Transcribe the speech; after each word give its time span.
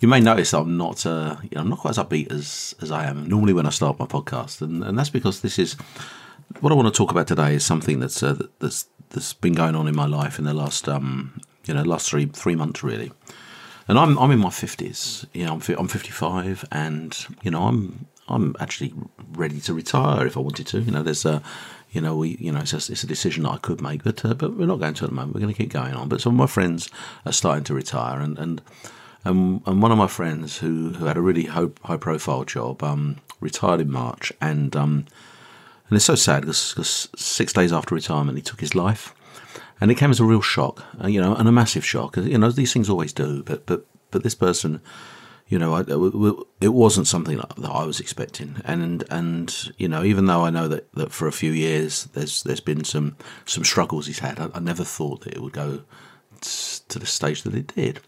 You 0.00 0.08
may 0.08 0.20
notice 0.20 0.54
I'm 0.54 0.78
not, 0.78 1.04
uh, 1.04 1.36
you 1.42 1.50
know, 1.52 1.60
I'm 1.60 1.68
not 1.68 1.80
quite 1.80 1.90
as 1.90 1.98
upbeat 1.98 2.32
as, 2.32 2.74
as 2.80 2.90
I 2.90 3.04
am 3.04 3.28
normally 3.28 3.52
when 3.52 3.66
I 3.66 3.70
start 3.70 3.98
my 3.98 4.06
podcast, 4.06 4.62
and, 4.62 4.82
and 4.82 4.98
that's 4.98 5.10
because 5.10 5.42
this 5.42 5.58
is 5.58 5.74
what 6.60 6.72
I 6.72 6.74
want 6.74 6.92
to 6.92 6.96
talk 6.96 7.10
about 7.10 7.28
today 7.28 7.54
is 7.54 7.66
something 7.66 8.00
that's 8.00 8.22
uh, 8.22 8.46
that's 8.60 8.86
that's 9.10 9.34
been 9.34 9.52
going 9.52 9.76
on 9.76 9.86
in 9.86 9.94
my 9.94 10.06
life 10.06 10.38
in 10.38 10.46
the 10.46 10.54
last 10.54 10.88
um, 10.88 11.42
you 11.66 11.74
know 11.74 11.82
last 11.82 12.08
three 12.08 12.24
three 12.24 12.54
months 12.54 12.82
really. 12.82 13.12
And 13.88 13.98
I'm 13.98 14.18
I'm 14.18 14.30
in 14.30 14.38
my 14.38 14.48
fifties. 14.48 15.26
You 15.34 15.44
know, 15.44 15.52
I'm 15.52 15.76
I'm 15.78 15.88
55, 15.88 16.64
and 16.72 17.26
you 17.42 17.50
know 17.50 17.64
I'm 17.64 18.06
I'm 18.26 18.56
actually 18.58 18.94
ready 19.32 19.60
to 19.60 19.74
retire 19.74 20.26
if 20.26 20.34
I 20.34 20.40
wanted 20.40 20.66
to. 20.68 20.80
You 20.80 20.92
know, 20.92 21.02
there's 21.02 21.26
a 21.26 21.42
you 21.90 22.00
know 22.00 22.16
we 22.16 22.38
you 22.40 22.52
know 22.52 22.60
it's 22.60 22.72
a, 22.72 22.92
it's 22.92 23.04
a 23.04 23.06
decision 23.06 23.42
that 23.42 23.50
I 23.50 23.58
could 23.58 23.82
make, 23.82 24.02
but 24.02 24.24
uh, 24.24 24.32
but 24.32 24.56
we're 24.56 24.64
not 24.64 24.80
going 24.80 24.94
to 24.94 25.04
at 25.04 25.10
the 25.10 25.14
moment. 25.14 25.34
We're 25.34 25.42
going 25.42 25.52
to 25.52 25.58
keep 25.58 25.72
going 25.72 25.92
on. 25.92 26.08
But 26.08 26.22
some 26.22 26.32
of 26.32 26.38
my 26.38 26.46
friends 26.46 26.88
are 27.26 27.32
starting 27.32 27.64
to 27.64 27.74
retire, 27.74 28.20
and 28.20 28.38
and 28.38 28.62
and, 29.24 29.62
and 29.66 29.82
one 29.82 29.92
of 29.92 29.98
my 29.98 30.06
friends 30.06 30.58
who, 30.58 30.90
who 30.90 31.04
had 31.04 31.16
a 31.16 31.20
really 31.20 31.44
high, 31.44 31.66
high 31.84 31.96
profile 31.96 32.44
job 32.44 32.82
um, 32.82 33.16
retired 33.40 33.80
in 33.80 33.90
March, 33.90 34.32
and 34.40 34.74
um, 34.74 35.06
and 35.88 35.96
it's 35.96 36.04
so 36.04 36.14
sad 36.14 36.42
because 36.42 37.08
six 37.16 37.52
days 37.52 37.72
after 37.72 37.94
retirement, 37.94 38.38
he 38.38 38.42
took 38.42 38.60
his 38.60 38.74
life. 38.74 39.14
And 39.80 39.90
it 39.90 39.96
came 39.96 40.10
as 40.10 40.20
a 40.20 40.24
real 40.24 40.42
shock, 40.42 40.84
uh, 41.02 41.08
you 41.08 41.20
know, 41.20 41.34
and 41.34 41.48
a 41.48 41.52
massive 41.52 41.84
shock. 41.84 42.16
You 42.16 42.38
know, 42.38 42.50
these 42.50 42.72
things 42.72 42.88
always 42.88 43.12
do. 43.12 43.42
But 43.42 43.66
but 43.66 43.86
but 44.10 44.22
this 44.22 44.34
person, 44.34 44.80
you 45.48 45.58
know, 45.58 45.74
I, 45.74 45.80
it 46.60 46.68
wasn't 46.68 47.06
something 47.06 47.38
that 47.38 47.70
I 47.70 47.84
was 47.84 47.98
expecting. 47.98 48.60
And 48.64 49.04
and 49.10 49.72
you 49.78 49.88
know, 49.88 50.04
even 50.04 50.26
though 50.26 50.44
I 50.44 50.50
know 50.50 50.68
that, 50.68 50.92
that 50.94 51.12
for 51.12 51.26
a 51.26 51.32
few 51.32 51.52
years 51.52 52.04
there's 52.12 52.42
there's 52.42 52.60
been 52.60 52.84
some 52.84 53.16
some 53.46 53.64
struggles 53.64 54.06
he's 54.06 54.20
had, 54.20 54.38
I, 54.38 54.50
I 54.54 54.60
never 54.60 54.84
thought 54.84 55.22
that 55.22 55.34
it 55.34 55.42
would 55.42 55.54
go 55.54 55.82
to 56.40 56.98
the 56.98 57.06
stage 57.06 57.42
that 57.42 57.54
it 57.54 57.74
did. 57.74 58.00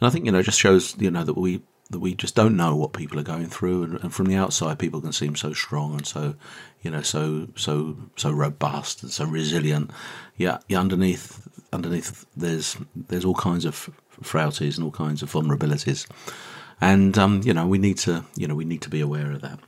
And 0.00 0.06
I 0.06 0.10
think 0.10 0.24
you 0.24 0.32
know, 0.32 0.38
it 0.38 0.44
just 0.44 0.60
shows 0.60 0.96
you 0.98 1.10
know 1.10 1.24
that 1.24 1.36
we 1.36 1.62
that 1.90 2.00
we 2.00 2.14
just 2.14 2.34
don't 2.34 2.56
know 2.56 2.74
what 2.74 2.92
people 2.92 3.18
are 3.18 3.24
going 3.24 3.46
through, 3.46 3.84
and, 3.84 4.00
and, 4.00 4.14
from 4.14 4.26
the 4.26 4.34
outside, 4.34 4.78
people 4.78 5.00
can 5.00 5.12
seem 5.12 5.36
so 5.36 5.52
strong 5.52 5.92
and 5.92 6.06
so, 6.06 6.34
you 6.82 6.90
know, 6.90 7.02
so 7.02 7.48
so 7.54 7.96
so 8.16 8.30
robust 8.30 9.02
and 9.02 9.12
so 9.12 9.24
resilient. 9.24 9.90
Yeah, 10.36 10.58
yeah 10.68 10.80
underneath 10.80 11.48
underneath 11.72 12.26
there's 12.36 12.76
there's 12.94 13.24
all 13.24 13.34
kinds 13.34 13.64
of 13.64 13.90
frailties 14.22 14.76
and 14.76 14.84
all 14.84 14.90
kinds 14.90 15.22
of 15.22 15.32
vulnerabilities, 15.32 16.06
and 16.80 17.16
um, 17.18 17.42
you 17.44 17.54
know 17.54 17.66
we 17.66 17.78
need 17.78 17.98
to 17.98 18.24
you 18.36 18.48
know 18.48 18.54
we 18.54 18.64
need 18.64 18.82
to 18.82 18.90
be 18.90 19.00
aware 19.00 19.32
of 19.32 19.42
that. 19.42 19.60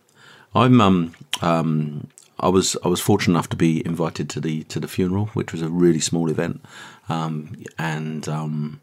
I'm 0.54 0.80
um 0.80 1.14
um 1.42 2.08
I 2.40 2.48
was 2.48 2.76
I 2.84 2.88
was 2.88 3.00
fortunate 3.00 3.34
enough 3.34 3.48
to 3.50 3.56
be 3.56 3.84
invited 3.84 4.30
to 4.30 4.40
the 4.40 4.62
to 4.64 4.80
the 4.80 4.88
funeral, 4.88 5.26
which 5.34 5.52
was 5.52 5.62
a 5.62 5.68
really 5.68 6.00
small 6.00 6.30
event, 6.30 6.64
um, 7.08 7.56
and 7.78 8.28
um, 8.28 8.80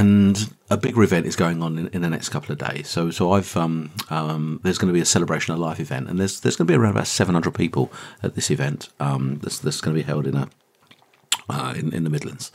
and 0.00 0.50
a 0.70 0.78
bigger 0.78 1.02
event 1.02 1.26
is 1.26 1.36
going 1.36 1.62
on 1.62 1.76
in, 1.76 1.88
in, 1.88 2.00
the 2.00 2.08
next 2.08 2.30
couple 2.30 2.52
of 2.52 2.58
days. 2.58 2.88
So, 2.88 3.10
so 3.10 3.32
I've 3.32 3.54
um, 3.54 3.90
um, 4.08 4.58
there's 4.62 4.78
going 4.78 4.88
to 4.88 4.94
be 4.94 5.02
a 5.02 5.04
celebration 5.04 5.52
of 5.52 5.60
life 5.60 5.78
event, 5.78 6.08
and 6.08 6.18
there's 6.18 6.40
there's 6.40 6.56
going 6.56 6.66
to 6.66 6.72
be 6.72 6.76
around 6.76 6.92
about 6.92 7.06
700 7.06 7.54
people 7.54 7.92
at 8.22 8.34
this 8.34 8.50
event. 8.50 8.88
Um, 8.98 9.40
that's, 9.42 9.60
going 9.60 9.94
to 9.94 10.02
be 10.02 10.06
held 10.06 10.26
in 10.26 10.36
a 10.36 10.48
uh, 11.50 11.74
in, 11.76 11.92
in 11.92 12.04
the 12.04 12.10
Midlands, 12.10 12.50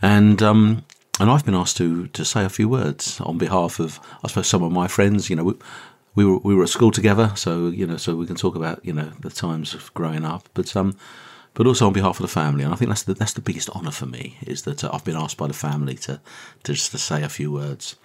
and 0.00 0.40
um, 0.42 0.84
and 1.18 1.28
I've 1.28 1.44
been 1.44 1.56
asked 1.56 1.76
to 1.78 2.06
to 2.06 2.24
say 2.24 2.44
a 2.44 2.48
few 2.48 2.68
words 2.68 3.20
on 3.20 3.36
behalf 3.36 3.80
of 3.80 3.98
I 4.22 4.28
suppose 4.28 4.46
some 4.46 4.62
of 4.62 4.70
my 4.70 4.86
friends. 4.86 5.28
You 5.28 5.34
know, 5.34 5.44
we, 5.44 5.54
we 6.14 6.24
were 6.24 6.38
we 6.38 6.54
were 6.54 6.62
at 6.62 6.68
school 6.68 6.92
together, 6.92 7.32
so 7.34 7.66
you 7.66 7.86
know, 7.86 7.96
so 7.96 8.14
we 8.14 8.26
can 8.26 8.36
talk 8.36 8.54
about 8.54 8.84
you 8.84 8.92
know 8.92 9.10
the 9.20 9.30
times 9.30 9.74
of 9.74 9.92
growing 9.94 10.24
up, 10.24 10.48
but 10.54 10.76
um 10.76 10.96
but 11.56 11.66
also 11.66 11.86
on 11.86 11.92
behalf 11.94 12.20
of 12.20 12.22
the 12.22 12.28
family. 12.28 12.62
And 12.62 12.72
I 12.72 12.76
think 12.76 12.90
that's 12.90 13.04
the 13.04 13.14
that's 13.14 13.32
the 13.32 13.40
biggest 13.40 13.70
honour 13.70 13.90
for 13.90 14.06
me 14.06 14.36
is 14.46 14.62
that 14.62 14.84
uh, 14.84 14.90
I've 14.92 15.04
been 15.04 15.16
asked 15.16 15.38
by 15.38 15.48
the 15.48 15.54
family 15.54 15.94
to 15.96 16.20
to 16.62 16.72
just 16.72 16.92
to 16.92 16.98
say 16.98 17.22
a 17.22 17.30
few 17.30 17.50
words. 17.50 17.96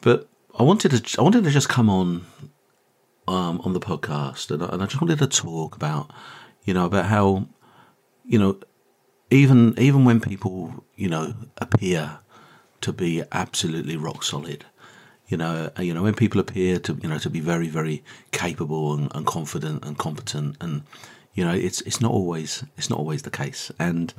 But 0.00 0.28
I 0.58 0.62
wanted 0.62 0.92
to 0.92 1.20
I 1.20 1.22
wanted 1.22 1.44
to 1.44 1.50
just 1.50 1.68
come 1.68 1.90
on 1.90 2.26
um, 3.26 3.60
on 3.64 3.72
the 3.72 3.80
podcast, 3.80 4.52
and 4.52 4.62
I, 4.62 4.68
and 4.68 4.82
I 4.82 4.86
just 4.86 5.02
wanted 5.02 5.18
to 5.18 5.26
talk 5.26 5.74
about 5.74 6.12
you 6.64 6.72
know 6.72 6.86
about 6.86 7.06
how 7.06 7.48
you 8.24 8.38
know 8.38 8.56
even 9.30 9.74
even 9.76 10.04
when 10.04 10.20
people 10.20 10.84
you 10.94 11.08
know 11.08 11.34
appear 11.58 12.20
to 12.82 12.92
be 12.92 13.22
absolutely 13.32 13.96
rock 13.96 14.22
solid 14.22 14.64
you 15.28 15.36
know, 15.36 15.70
you 15.78 15.94
know, 15.94 16.02
when 16.02 16.14
people 16.14 16.40
appear 16.40 16.80
to, 16.80 16.98
you 17.00 17.08
know, 17.08 17.18
to 17.18 17.30
be 17.30 17.38
very, 17.38 17.68
very 17.68 18.02
capable 18.32 18.94
and, 18.94 19.14
and 19.14 19.24
confident 19.24 19.84
and 19.84 19.96
competent 19.96 20.56
and, 20.60 20.82
you 21.34 21.44
know, 21.44 21.52
it's 21.52 21.80
it's 21.82 22.00
not 22.00 22.12
always 22.12 22.64
it's 22.76 22.90
not 22.90 22.98
always 22.98 23.22
the 23.22 23.30
case, 23.30 23.70
and 23.78 24.12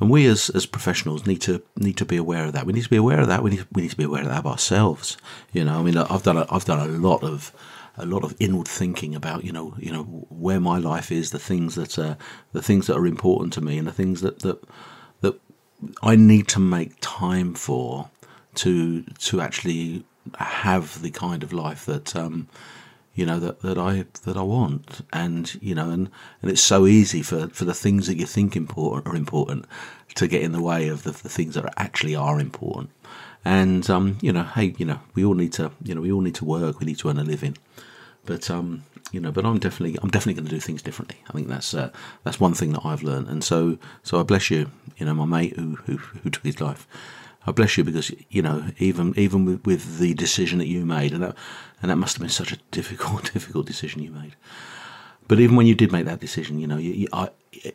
and 0.00 0.10
we 0.10 0.26
as 0.26 0.50
as 0.50 0.66
professionals 0.66 1.26
need 1.26 1.40
to 1.42 1.62
need 1.76 1.96
to 1.98 2.04
be 2.04 2.16
aware 2.16 2.44
of 2.46 2.52
that. 2.52 2.66
We 2.66 2.72
need 2.72 2.84
to 2.84 2.90
be 2.90 2.96
aware 2.96 3.20
of 3.20 3.28
that. 3.28 3.42
We 3.42 3.50
need 3.50 3.66
we 3.72 3.82
need 3.82 3.90
to 3.90 3.96
be 3.96 4.04
aware 4.04 4.22
of 4.22 4.28
that 4.28 4.38
of 4.38 4.46
ourselves. 4.46 5.16
You 5.52 5.64
know, 5.64 5.78
I 5.78 5.82
mean, 5.82 5.96
I've 5.96 6.22
done 6.22 6.36
a, 6.36 6.46
I've 6.50 6.64
done 6.64 6.80
a 6.80 6.92
lot 6.92 7.22
of 7.22 7.52
a 7.96 8.06
lot 8.06 8.24
of 8.24 8.34
inward 8.40 8.66
thinking 8.66 9.14
about 9.14 9.44
you 9.44 9.52
know 9.52 9.74
you 9.78 9.92
know 9.92 10.04
where 10.30 10.60
my 10.60 10.78
life 10.78 11.12
is, 11.12 11.30
the 11.30 11.38
things 11.38 11.74
that 11.74 11.98
are 11.98 12.16
the 12.52 12.62
things 12.62 12.86
that 12.86 12.96
are 12.96 13.06
important 13.06 13.52
to 13.54 13.60
me, 13.60 13.78
and 13.78 13.86
the 13.86 13.92
things 13.92 14.20
that 14.22 14.40
that 14.40 14.62
that 15.20 15.38
I 16.02 16.16
need 16.16 16.48
to 16.48 16.60
make 16.60 16.96
time 17.00 17.54
for 17.54 18.10
to 18.56 19.02
to 19.02 19.40
actually 19.40 20.04
have 20.38 21.02
the 21.02 21.10
kind 21.10 21.42
of 21.42 21.52
life 21.52 21.84
that 21.86 22.16
um, 22.16 22.48
you 23.14 23.24
know 23.24 23.38
that, 23.38 23.60
that 23.60 23.78
I 23.78 24.04
that 24.24 24.36
I 24.36 24.42
want, 24.42 25.02
and 25.12 25.54
you 25.62 25.74
know, 25.74 25.90
and, 25.90 26.10
and 26.42 26.50
it's 26.50 26.60
so 26.60 26.86
easy 26.86 27.22
for, 27.22 27.48
for 27.48 27.64
the 27.64 27.74
things 27.74 28.06
that 28.06 28.16
you 28.16 28.26
think 28.26 28.56
important 28.56 29.06
are 29.06 29.16
important 29.16 29.66
to 30.16 30.26
get 30.26 30.42
in 30.42 30.52
the 30.52 30.62
way 30.62 30.88
of 30.88 31.02
the, 31.02 31.10
the 31.10 31.28
things 31.28 31.54
that 31.54 31.64
are 31.64 31.72
actually 31.76 32.14
are 32.14 32.40
important. 32.40 32.90
And 33.44 33.88
um, 33.90 34.18
you 34.20 34.32
know, 34.32 34.44
hey, 34.44 34.74
you 34.78 34.86
know, 34.86 35.00
we 35.14 35.24
all 35.24 35.34
need 35.34 35.52
to, 35.54 35.70
you 35.82 35.94
know, 35.94 36.00
we 36.00 36.10
all 36.10 36.22
need 36.22 36.34
to 36.36 36.44
work. 36.44 36.80
We 36.80 36.86
need 36.86 36.98
to 36.98 37.08
earn 37.08 37.18
a 37.18 37.24
living, 37.24 37.56
but 38.24 38.50
um, 38.50 38.84
you 39.12 39.20
know, 39.20 39.30
but 39.30 39.44
I'm 39.44 39.58
definitely, 39.58 39.98
I'm 40.02 40.10
definitely 40.10 40.34
going 40.34 40.48
to 40.48 40.54
do 40.54 40.60
things 40.60 40.82
differently. 40.82 41.18
I 41.28 41.32
think 41.32 41.48
that's 41.48 41.72
uh, 41.72 41.90
that's 42.24 42.40
one 42.40 42.54
thing 42.54 42.72
that 42.72 42.84
I've 42.84 43.02
learned, 43.02 43.28
and 43.28 43.44
so 43.44 43.78
so 44.02 44.18
I 44.18 44.24
bless 44.24 44.50
you, 44.50 44.70
you 44.96 45.06
know, 45.06 45.14
my 45.14 45.26
mate 45.26 45.56
who 45.56 45.76
who, 45.86 45.98
who 45.98 46.30
took 46.30 46.42
his 46.42 46.60
life. 46.60 46.88
I 47.46 47.52
bless 47.52 47.76
you 47.76 47.84
because 47.84 48.10
you 48.30 48.42
know 48.42 48.64
even 48.78 49.12
even 49.18 49.44
with, 49.44 49.66
with 49.66 49.98
the 49.98 50.14
decision 50.14 50.58
that 50.58 50.68
you 50.68 50.86
made, 50.86 51.12
and 51.12 51.22
that 51.22 51.36
and 51.82 51.90
that 51.90 51.96
must 51.96 52.16
have 52.16 52.20
been 52.20 52.30
such 52.30 52.52
a 52.52 52.58
difficult 52.70 53.32
difficult 53.32 53.66
decision 53.66 54.02
you 54.02 54.10
made. 54.10 54.36
But 55.26 55.40
even 55.40 55.56
when 55.56 55.66
you 55.66 55.74
did 55.74 55.90
make 55.90 56.04
that 56.04 56.20
decision, 56.20 56.58
you 56.58 56.66
know, 56.66 56.76
you, 56.76 56.92
you, 56.92 57.08
I, 57.12 57.30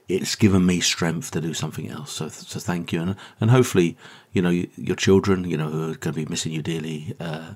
it's 0.07 0.35
given 0.35 0.66
me 0.66 0.81
strength 0.81 1.31
to 1.31 1.41
do 1.41 1.56
something 1.56 1.90
else. 1.90 2.12
So, 2.12 2.30
so 2.30 2.59
thank 2.59 2.94
you, 2.94 3.02
and 3.02 3.16
and 3.41 3.50
hopefully, 3.50 3.97
you 4.34 4.41
know, 4.41 4.50
your 4.50 4.96
children, 4.96 5.50
you 5.50 5.57
know, 5.57 5.69
who 5.69 5.84
are 5.91 5.96
going 5.96 6.13
to 6.13 6.25
be 6.25 6.25
missing 6.25 6.51
you 6.51 6.62
dearly, 6.62 7.16
uh, 7.19 7.56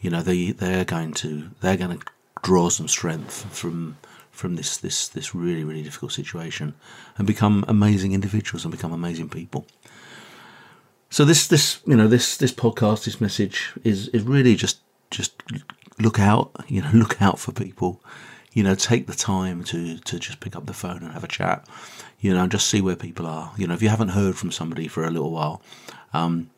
you 0.00 0.10
know, 0.10 0.22
they 0.22 0.52
they're 0.52 0.84
going 0.84 1.12
to 1.14 1.50
they're 1.60 1.76
going 1.76 1.98
to 1.98 2.04
draw 2.42 2.68
some 2.70 2.88
strength 2.88 3.46
from 3.54 3.98
from 4.30 4.56
this 4.56 4.78
this 4.78 5.08
this 5.08 5.34
really 5.34 5.64
really 5.64 5.82
difficult 5.82 6.12
situation, 6.12 6.74
and 7.18 7.26
become 7.26 7.64
amazing 7.68 8.12
individuals 8.12 8.64
and 8.64 8.72
become 8.72 8.92
amazing 8.92 9.28
people. 9.28 9.66
So 11.12 11.26
this 11.26 11.46
this 11.46 11.78
you 11.86 11.94
know 11.94 12.08
this 12.08 12.38
this 12.38 12.52
podcast 12.52 13.04
this 13.04 13.20
message 13.20 13.74
is 13.84 14.08
is 14.08 14.22
really 14.22 14.56
just 14.56 14.80
just 15.10 15.34
look 15.98 16.18
out 16.18 16.64
you 16.68 16.80
know 16.80 16.90
look 16.94 17.20
out 17.20 17.38
for 17.38 17.52
people. 17.52 18.02
You 18.54 18.62
know 18.62 18.74
take 18.74 19.06
the 19.06 19.14
time 19.14 19.62
to 19.64 19.98
to 19.98 20.18
just 20.18 20.40
pick 20.40 20.56
up 20.56 20.64
the 20.64 20.72
phone 20.72 21.02
and 21.02 21.12
have 21.12 21.22
a 21.22 21.28
chat. 21.28 21.68
You 22.20 22.32
know 22.32 22.46
just 22.46 22.66
see 22.66 22.80
where 22.80 22.96
people 22.96 23.26
are. 23.26 23.52
You 23.58 23.66
know 23.66 23.74
if 23.74 23.82
you 23.82 23.90
haven't 23.90 24.16
heard 24.20 24.36
from 24.36 24.50
somebody 24.50 24.88
for 24.88 25.04
a 25.04 25.10
little 25.10 25.30
while 25.30 25.60
um, 26.14 26.48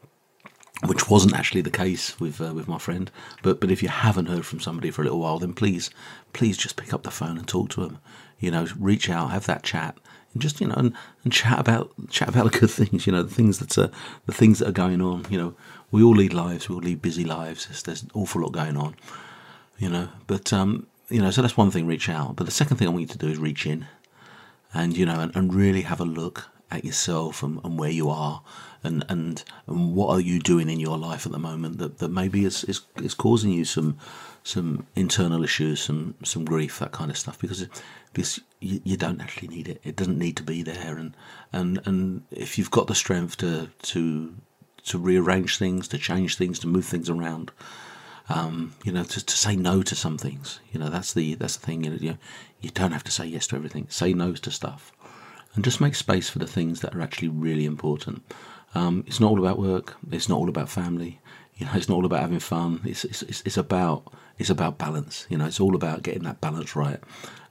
which 0.87 1.11
wasn't 1.11 1.35
actually 1.35 1.63
the 1.63 1.71
case 1.71 2.21
with 2.21 2.41
uh, 2.41 2.55
with 2.55 2.69
my 2.69 2.79
friend 2.79 3.11
but 3.43 3.61
but 3.61 3.73
if 3.73 3.83
you 3.83 3.89
haven't 3.89 4.27
heard 4.27 4.47
from 4.47 4.61
somebody 4.61 4.93
for 4.93 5.03
a 5.03 5.05
little 5.05 5.19
while 5.19 5.41
then 5.41 5.53
please 5.53 5.91
please 6.33 6.57
just 6.57 6.77
pick 6.77 6.95
up 6.95 7.03
the 7.03 7.11
phone 7.11 7.39
and 7.39 7.49
talk 7.49 7.71
to 7.71 7.81
them. 7.81 7.99
You 8.39 8.53
know 8.53 8.69
reach 8.79 9.11
out 9.11 9.33
have 9.33 9.47
that 9.47 9.65
chat 9.65 9.99
and 10.35 10.43
just 10.43 10.61
you 10.61 10.67
know 10.67 10.75
and, 10.75 10.93
and 11.23 11.33
chat 11.33 11.59
about 11.59 11.91
chat 12.11 12.29
about 12.29 12.53
the 12.53 12.59
good 12.61 12.71
things 12.71 13.07
you 13.07 13.13
know 13.13 13.23
the 13.23 13.35
things 13.35 13.59
that 13.61 13.79
are 13.79 13.91
the 14.27 14.35
things 14.35 14.59
that 14.59 14.69
are 14.69 14.73
going 14.73 15.01
on 15.01 15.27
you 15.31 15.39
know. 15.39 15.55
We 15.91 16.03
all 16.03 16.17
lead 16.17 16.35
lives 16.35 16.69
we 16.69 16.75
all 16.75 16.81
lead 16.81 17.03
busy 17.03 17.25
lives. 17.25 17.67
There's, 17.67 17.85
there's 17.85 18.03
an 18.03 18.11
awful 18.15 18.43
lot 18.43 18.53
going 18.53 18.77
on 18.77 18.97
you 19.79 19.89
know. 19.89 20.09
But 20.27 20.53
um 20.53 20.87
you 21.09 21.23
know 21.23 21.31
so 21.31 21.41
that's 21.41 21.57
one 21.57 21.71
thing 21.71 21.87
reach 21.87 22.09
out. 22.09 22.37
But 22.37 22.45
the 22.45 22.53
second 22.53 22.77
thing 22.77 22.89
i 22.89 22.91
want 22.91 23.03
you 23.03 23.09
to 23.09 23.19
do 23.19 23.29
is 23.29 23.39
reach 23.39 23.65
in 23.65 23.87
and 24.75 24.97
you 24.97 25.07
know 25.07 25.21
and, 25.21 25.35
and 25.37 25.55
really 25.55 25.83
have 25.83 26.01
a 26.01 26.05
look 26.05 26.51
at 26.71 26.85
yourself 26.85 27.43
and, 27.43 27.61
and 27.65 27.79
where 27.79 27.91
you 27.91 28.11
are 28.11 28.43
and, 28.85 29.05
and 29.09 29.45
and 29.67 29.95
what 29.95 30.11
are 30.11 30.21
you 30.21 30.39
doing 30.39 30.69
in 30.69 30.79
your 30.79 30.99
life 30.99 31.27
at 31.27 31.33
the 31.33 31.39
moment 31.39 31.79
that, 31.79 31.99
that 31.99 32.11
maybe 32.11 32.45
is, 32.45 32.65
is, 32.65 32.83
is 32.97 33.15
causing 33.15 33.51
you 33.51 33.65
some 33.65 33.97
some 34.45 34.87
internal 34.95 35.43
issues, 35.43 35.81
some 35.81 36.15
some 36.23 36.45
grief, 36.45 36.79
that 36.79 36.93
kind 36.93 37.11
of 37.11 37.17
stuff, 37.17 37.41
because 37.41 37.67
because 38.13 38.41
you, 38.61 38.81
you 38.85 38.97
don't 38.97 39.21
actually 39.21 39.49
need 39.49 39.69
it. 39.69 39.81
It 39.83 39.97
doesn't 39.97 40.19
need 40.19 40.37
to 40.37 40.43
be 40.43 40.63
there, 40.63 40.97
and 40.99 41.17
and 41.53 41.81
and 41.87 42.23
if 42.31 42.59
you've 42.59 42.71
got 42.71 42.87
the 42.87 42.95
strength 42.95 43.39
to 43.39 43.71
to 43.83 44.35
to 44.85 44.99
rearrange 44.99 45.57
things, 45.57 45.89
to 45.89 45.99
change 45.99 46.37
things, 46.37 46.59
to 46.59 46.67
move 46.67 46.85
things 46.85 47.09
around, 47.09 47.51
um, 48.29 48.75
you 48.85 48.93
know, 48.93 49.03
to, 49.05 49.25
to 49.25 49.37
say 49.37 49.57
no 49.57 49.83
to 49.83 49.97
some 49.97 50.19
things. 50.19 50.61
You 50.73 50.79
know, 50.79 50.91
that's 50.91 51.15
the 51.15 51.35
that's 51.37 51.57
the 51.57 51.65
thing. 51.65 51.85
You 51.85 51.91
know, 51.91 52.19
you 52.61 52.71
don't 52.71 52.93
have 52.93 53.05
to 53.05 53.11
say 53.11 53.25
yes 53.25 53.47
to 53.49 53.57
everything. 53.57 53.87
Say 53.89 54.13
no 54.13 54.35
to 54.35 54.51
stuff, 54.51 54.93
and 55.55 55.65
just 55.65 55.81
make 55.81 55.95
space 55.95 56.29
for 56.29 56.39
the 56.39 56.47
things 56.47 56.81
that 56.81 56.95
are 56.95 57.01
actually 57.01 57.29
really 57.29 57.65
important. 57.65 58.23
Um, 58.75 59.05
it's 59.07 59.21
not 59.21 59.31
all 59.31 59.39
about 59.39 59.59
work. 59.59 59.97
It's 60.11 60.29
not 60.29 60.39
all 60.39 60.49
about 60.49 60.69
family. 60.69 61.21
You 61.57 61.67
know, 61.67 61.73
it's 61.75 61.89
not 61.89 61.95
all 61.95 62.05
about 62.05 62.21
having 62.21 62.41
fun. 62.41 62.81
It's 62.85 63.05
it's 63.05 63.23
it's 63.23 63.57
about 63.57 64.13
it's 64.39 64.51
about 64.51 64.79
balance. 64.79 65.27
You 65.31 65.39
know, 65.39 65.47
it's 65.47 65.61
all 65.61 65.77
about 65.77 66.03
getting 66.03 66.25
that 66.25 66.41
balance 66.41 66.75
right. 66.75 67.01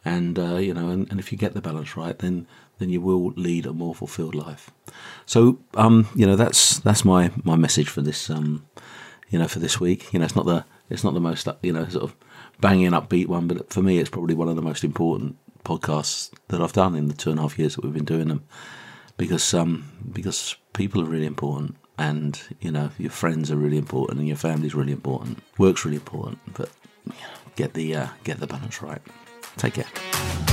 And 0.04 0.38
uh, 0.38 0.56
you 0.56 0.74
know, 0.74 0.90
and, 0.90 1.10
and 1.10 1.20
if 1.20 1.32
you 1.32 1.38
get 1.38 1.54
the 1.54 1.62
balance 1.62 1.96
right, 1.96 2.18
then 2.20 2.46
then 2.80 2.90
you 2.90 3.00
will 3.00 3.32
lead 3.38 3.66
a 3.66 3.74
more 3.74 3.96
fulfilled 3.96 4.36
life. 4.36 4.72
So, 5.26 5.60
um, 5.76 6.08
you 6.16 6.26
know, 6.26 6.36
that's 6.36 6.80
that's 6.80 7.06
my 7.06 7.32
my 7.44 7.56
message 7.56 7.88
for 7.88 8.02
this 8.02 8.30
um, 8.30 8.66
you 9.30 9.40
know, 9.40 9.48
for 9.48 9.60
this 9.60 9.80
week. 9.80 10.12
You 10.12 10.20
know, 10.20 10.26
it's 10.26 10.36
not 10.36 10.46
the 10.46 10.66
it's 10.90 11.06
not 11.06 11.14
the 11.14 11.22
most 11.22 11.48
you 11.62 11.72
know 11.72 11.88
sort 11.88 12.04
of 12.04 12.16
banging 12.60 12.92
upbeat 12.92 13.28
one, 13.28 13.48
but 13.48 13.72
for 13.72 13.82
me, 13.82 14.00
it's 14.00 14.10
probably 14.10 14.36
one 14.36 14.50
of 14.50 14.58
the 14.58 14.62
most 14.62 14.84
important 14.84 15.38
podcasts 15.64 16.32
that 16.50 16.62
I've 16.62 16.74
done 16.74 16.96
in 16.96 17.08
the 17.08 17.14
two 17.14 17.32
and 17.32 17.40
a 17.40 17.44
half 17.44 17.58
years 17.58 17.76
that 17.76 17.84
we've 17.84 17.94
been 17.94 18.06
doing 18.06 18.28
them, 18.28 18.44
because 19.18 19.54
um 19.54 19.90
because 20.12 20.56
people 20.74 21.02
are 21.02 21.06
really 21.06 21.26
important 21.26 21.76
and 21.98 22.40
you 22.60 22.72
know 22.72 22.90
your 22.98 23.12
friends 23.12 23.52
are 23.52 23.58
really 23.58 23.78
important 23.78 24.20
and 24.20 24.28
your 24.28 24.38
family's 24.38 24.76
really 24.76 24.94
important. 24.94 25.40
Work's 25.58 25.86
really 25.86 25.98
important 25.98 26.40
but 26.54 26.70
get 27.56 27.74
the 27.74 27.96
uh, 27.96 28.08
get 28.24 28.40
the 28.40 28.48
balance 28.48 28.82
right. 28.82 29.02
Take 29.58 29.76
care 29.76 30.53